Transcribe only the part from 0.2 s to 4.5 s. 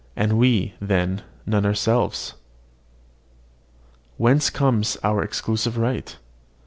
have we, then, none ourselves? Whence